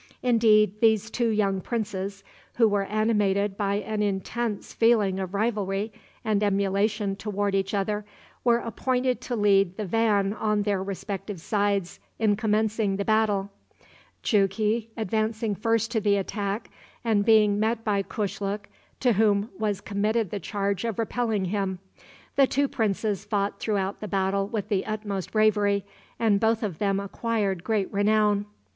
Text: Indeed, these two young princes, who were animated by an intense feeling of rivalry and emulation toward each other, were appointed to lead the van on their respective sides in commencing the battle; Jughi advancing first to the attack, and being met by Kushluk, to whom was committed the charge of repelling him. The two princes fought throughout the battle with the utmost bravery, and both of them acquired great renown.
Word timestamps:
Indeed, 0.23 0.81
these 0.81 1.11
two 1.11 1.27
young 1.29 1.61
princes, 1.61 2.23
who 2.55 2.67
were 2.67 2.85
animated 2.85 3.55
by 3.55 3.75
an 3.75 4.01
intense 4.01 4.73
feeling 4.73 5.19
of 5.19 5.35
rivalry 5.35 5.93
and 6.25 6.41
emulation 6.41 7.15
toward 7.15 7.53
each 7.53 7.75
other, 7.75 8.03
were 8.43 8.57
appointed 8.57 9.21
to 9.21 9.35
lead 9.35 9.77
the 9.77 9.85
van 9.85 10.33
on 10.33 10.63
their 10.63 10.81
respective 10.81 11.39
sides 11.39 11.99
in 12.17 12.35
commencing 12.35 12.95
the 12.95 13.05
battle; 13.05 13.51
Jughi 14.23 14.87
advancing 14.97 15.53
first 15.53 15.91
to 15.91 16.01
the 16.01 16.15
attack, 16.17 16.71
and 17.03 17.23
being 17.23 17.59
met 17.59 17.83
by 17.83 18.01
Kushluk, 18.01 18.69
to 19.01 19.13
whom 19.13 19.51
was 19.59 19.81
committed 19.81 20.31
the 20.31 20.39
charge 20.39 20.83
of 20.83 20.97
repelling 20.97 21.45
him. 21.45 21.77
The 22.37 22.47
two 22.47 22.67
princes 22.67 23.23
fought 23.23 23.59
throughout 23.59 23.99
the 23.99 24.07
battle 24.07 24.47
with 24.47 24.67
the 24.69 24.83
utmost 24.83 25.31
bravery, 25.31 25.85
and 26.17 26.39
both 26.39 26.63
of 26.63 26.79
them 26.79 26.99
acquired 26.99 27.63
great 27.63 27.93
renown. 27.93 28.47